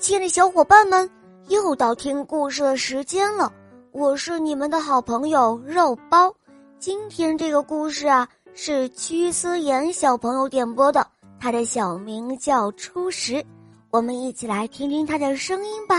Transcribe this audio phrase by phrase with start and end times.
[0.00, 1.08] 亲爱的小伙伴们，
[1.48, 3.52] 又到听故事的时间了。
[3.92, 6.32] 我是你们的好朋友肉包。
[6.78, 11.06] 今天这个故事啊，是屈思妍小朋友点播的，
[11.40, 13.44] 他的小名叫初识。
[13.90, 15.96] 我们一起来听听他的声音吧。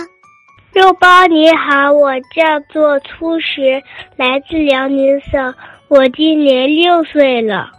[0.74, 3.82] 肉包你好，我叫做初识，
[4.18, 5.54] 来自辽宁省，
[5.88, 7.72] 我今年六岁了。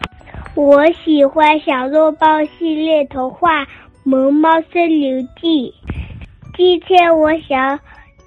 [0.54, 2.26] 我喜欢小肉包
[2.58, 3.62] 系列童话
[4.04, 5.74] 《萌猫森林记》。
[6.56, 7.78] 今天我想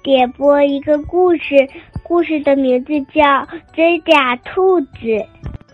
[0.04, 1.68] 点播一个故事，
[2.04, 3.22] 故事的名字叫
[3.74, 4.98] 《真假兔子》。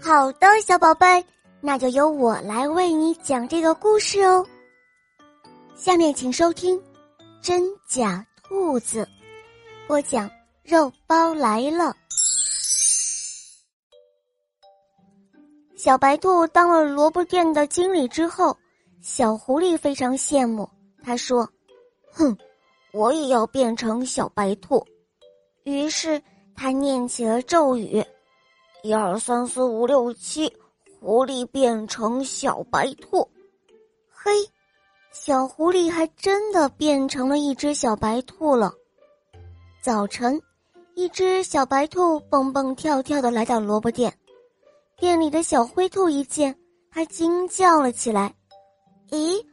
[0.00, 1.22] 好的，小宝贝，
[1.60, 4.42] 那就由我来为你讲这个故事哦。
[5.74, 6.74] 下面请收听
[7.42, 9.04] 《真假兔子》，
[9.86, 10.30] 播讲
[10.64, 11.94] 肉包来了。
[15.76, 18.56] 小白兔当了萝卜店的经理之后，
[19.02, 20.66] 小狐狸非常羡慕。
[21.04, 21.46] 他说
[22.10, 22.34] ：“哼。”
[22.96, 24.82] 我也要变成小白兔，
[25.64, 26.22] 于是
[26.54, 28.02] 他念起了咒语
[28.82, 30.50] ：“一二三四五六七，
[30.98, 33.28] 狐狸变成小白兔。”
[34.08, 34.32] 嘿，
[35.12, 38.72] 小狐狸还真的变成了一只小白兔了。
[39.82, 40.40] 早晨，
[40.94, 44.10] 一只小白兔蹦蹦跳跳的来到萝卜店，
[44.96, 48.34] 店里的小灰兔一见，还惊叫了起来
[49.12, 49.44] ：“咦，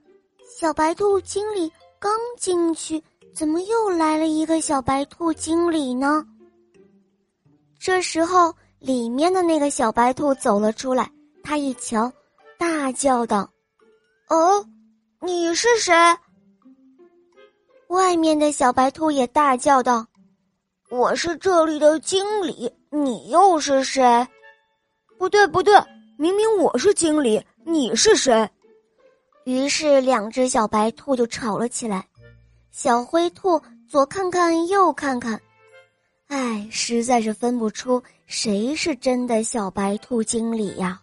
[0.57, 6.23] 小白兔经理刚进去。”怎么又来了一个小白兔经理呢？
[7.79, 11.09] 这时候，里面的那个小白兔走了出来，
[11.43, 12.11] 他一瞧，
[12.59, 13.49] 大叫道
[14.29, 14.63] ：“哦，
[15.19, 15.93] 你是谁？”
[17.89, 20.05] 外面的小白兔也大叫道
[20.91, 24.27] ：“我是这里的经理，你又是谁？”
[25.17, 25.73] 不对，不对，
[26.17, 28.47] 明明我是经理，你是谁？
[29.45, 32.07] 于是，两只小白兔就吵了起来。
[32.73, 35.39] 小灰兔左看看右看看，
[36.25, 40.99] 哎，实在是分不出谁是真的小白兔经理呀。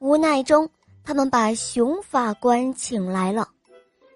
[0.00, 0.68] 无奈中，
[1.04, 3.48] 他们把熊法官请来了。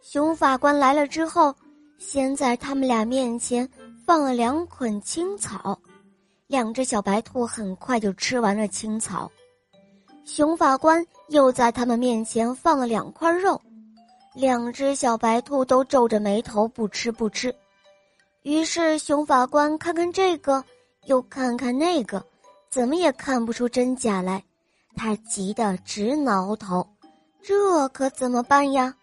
[0.02, 1.54] 熊法官来了之后，
[1.98, 3.68] 先在他们俩面前
[4.04, 5.80] 放了两捆青草，
[6.48, 9.30] 两只小白兔很快就吃完了青草。
[10.24, 13.62] 熊法官又在他们面前放了两块肉。
[14.36, 17.52] 两只小白兔都皱着眉头不吃不吃，
[18.42, 20.62] 于是熊法官看看这个，
[21.06, 22.22] 又看看那个，
[22.68, 24.44] 怎么也看不出真假来，
[24.94, 26.86] 他急得直挠头，
[27.42, 28.94] 这可怎么办呀？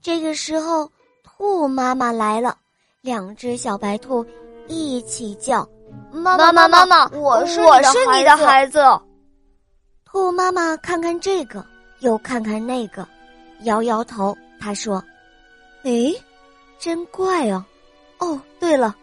[0.00, 0.88] 这个时候，
[1.24, 2.56] 兔妈妈来了，
[3.00, 4.24] 两只小白兔
[4.68, 5.68] 一起叫
[6.14, 8.78] ：“妈妈妈妈妈，我是我是你的孩子。”
[10.06, 11.66] 兔妈妈看看这个，
[11.98, 13.04] 又看看那个。
[13.62, 15.02] 摇摇头，他说
[15.84, 16.14] ：“哎，
[16.78, 17.64] 真怪哦！
[18.18, 18.94] 哦，对了，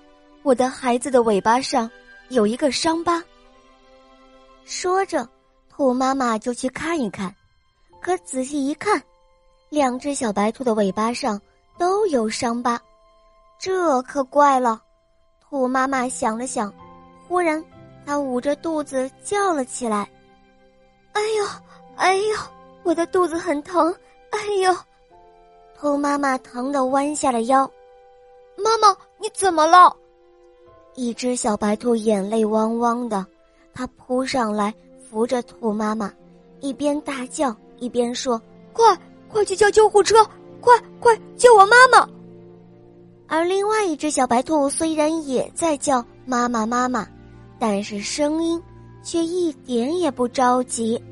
[0.44, 1.90] 我的孩子的尾巴上
[2.30, 3.24] 有一个伤疤。”
[4.66, 5.28] 说着，
[5.70, 7.34] 兔妈妈就去看一看，
[8.02, 9.02] 可仔细一看，
[9.70, 11.40] 两只小白兔的尾巴上
[11.78, 12.80] 都有伤疤，
[13.60, 14.82] 这可怪了。
[15.50, 16.74] 兔妈妈想了想，
[17.28, 17.64] 忽然，
[18.06, 20.10] 她捂着肚子叫了起来
[21.14, 21.46] ：“哎呦，
[21.96, 22.38] 哎呦，
[22.84, 23.96] 我的肚子很疼！”
[24.38, 24.72] 哎呦，
[25.76, 27.70] 兔妈妈疼得弯下了腰。
[28.56, 29.96] 妈妈，你怎么了？
[30.94, 33.26] 一只小白兔眼泪汪汪的，
[33.74, 34.72] 它扑上来
[35.10, 36.14] 扶着兔妈妈，
[36.60, 38.40] 一边大叫一边说
[38.74, 38.96] ：“快，
[39.28, 40.24] 快去叫救护车！
[40.62, 42.08] 快，快救我妈妈！”
[43.28, 47.08] 而另外一只小白兔虽然也在叫妈妈妈妈，
[47.58, 48.62] 但是声音
[49.02, 51.04] 却一点也不着急。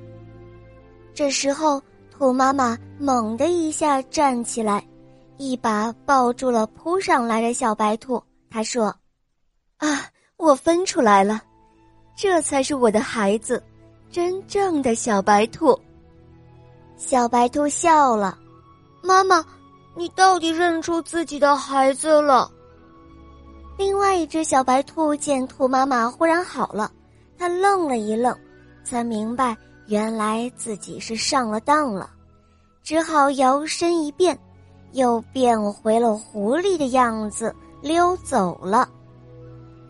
[1.15, 1.81] 这时候。
[2.17, 4.81] 兔妈妈猛地一下站起来，
[5.35, 8.23] 一把抱住了扑上来的小白兔。
[8.49, 8.95] 她说
[9.79, 10.05] ：“啊，
[10.37, 11.41] 我分出来了，
[12.15, 13.61] 这才是我的孩子，
[14.09, 15.77] 真正的小白兔。”
[16.95, 18.37] 小白兔笑了
[19.03, 19.45] ：“妈妈，
[19.93, 22.49] 你到底认出自己的孩子了？”
[23.77, 26.89] 另外一只小白兔见兔妈妈忽然好了，
[27.37, 28.33] 它愣了一愣，
[28.85, 29.53] 才明白。
[29.87, 32.09] 原来自己是上了当了，
[32.83, 34.37] 只好摇身一变，
[34.93, 38.89] 又变回了狐狸的样子溜走了。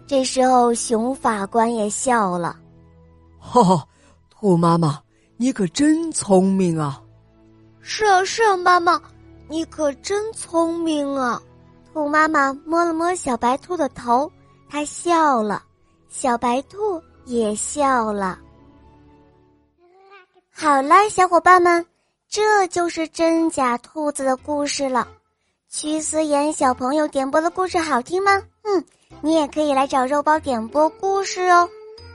[0.07, 2.57] 这时候，熊法官也笑了
[3.39, 3.87] ：“哈哈，
[4.29, 4.99] 兔妈妈，
[5.37, 7.01] 你可真聪明啊
[7.81, 9.01] ！”“是啊，是啊，妈妈，
[9.47, 11.41] 你可真聪明啊！”
[11.91, 14.29] 兔妈妈摸了摸小白兔的头，
[14.69, 15.63] 她笑了，
[16.09, 18.37] 小白兔也笑了。
[20.57, 21.85] 好了，小伙伴们，
[22.29, 25.05] 这就是真假兔子的故事了。
[25.69, 28.41] 曲思妍小朋友点播的故事好听吗？
[28.63, 28.81] 嗯，
[29.19, 31.67] 你也可以来找肉包点播故事哦。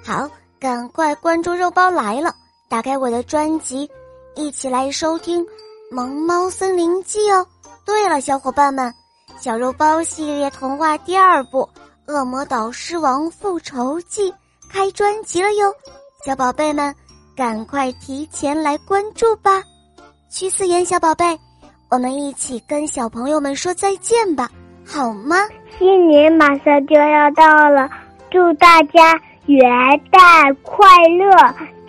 [0.03, 0.27] 好，
[0.59, 2.35] 赶快关注肉包来了，
[2.71, 3.89] 打开我的专辑，
[4.35, 5.45] 一起来收听
[5.91, 7.47] 《萌猫森林记》哦。
[7.85, 8.93] 对了，小伙伴们，
[9.39, 11.69] 小肉包系列童话第二部
[12.13, 14.33] 《恶魔岛狮王复仇记》
[14.71, 15.71] 开专辑了哟，
[16.25, 16.95] 小宝贝们，
[17.37, 19.63] 赶快提前来关注吧。
[20.29, 21.25] 曲思妍小宝贝。
[21.91, 24.49] 我们一起跟小朋友们说再见吧，
[24.87, 25.37] 好吗？
[25.77, 27.91] 新年马上就要到了，
[28.31, 29.13] 祝大家
[29.47, 29.69] 元
[30.13, 30.87] 旦快
[31.19, 31.35] 乐，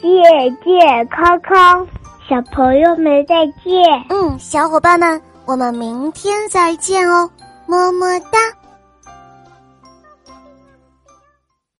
[0.01, 1.87] 健健康康。
[2.27, 4.03] 小朋友们再见。
[4.09, 7.29] 嗯，小伙伴们，我们明天再见哦，
[7.67, 8.39] 么么哒。